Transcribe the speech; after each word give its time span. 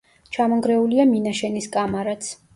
ჩამონგრეულია 0.37 1.05
მინაშენის 1.11 1.71
კამარაც. 1.77 2.33